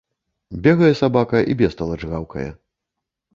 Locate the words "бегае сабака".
0.67-1.41